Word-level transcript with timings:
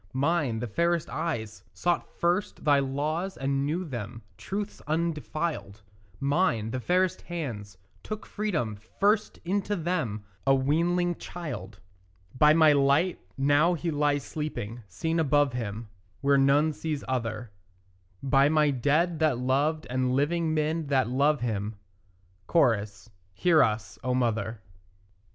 Mine, 0.13 0.57
the 0.57 0.65
fairest 0.67 1.11
eyes, 1.11 1.63
sought 1.75 2.09
first 2.19 2.63
thy 2.65 2.79
laws 2.79 3.37
and 3.37 3.67
knew 3.67 3.85
them 3.85 4.23
Truths 4.35 4.81
undefiled; 4.87 5.83
Mine, 6.19 6.71
the 6.71 6.79
fairest 6.79 7.21
hands, 7.21 7.77
took 8.01 8.25
freedom 8.25 8.75
first 8.99 9.37
into 9.45 9.75
them, 9.75 10.25
A 10.47 10.55
weanling 10.55 11.17
child. 11.19 11.79
By 12.35 12.51
my 12.51 12.73
light, 12.73 13.19
now 13.37 13.75
he 13.75 13.91
lies 13.91 14.23
sleeping, 14.23 14.81
seen 14.87 15.19
above 15.19 15.53
him 15.53 15.87
Where 16.21 16.39
none 16.39 16.73
sees 16.73 17.03
other; 17.07 17.51
By 18.23 18.49
my 18.49 18.71
dead 18.71 19.19
that 19.19 19.37
loved 19.37 19.85
and 19.87 20.15
living 20.15 20.51
men 20.55 20.87
that 20.87 21.09
love 21.09 21.41
him; 21.41 21.75
(Cho.) 22.51 22.85
Hear 23.35 23.61
us, 23.61 23.99
O 24.03 24.15
mother. 24.15 24.61